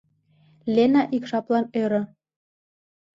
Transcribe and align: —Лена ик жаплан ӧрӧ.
—Лена 0.75 1.03
ик 1.15 1.23
жаплан 1.29 1.65
ӧрӧ. 1.81 2.01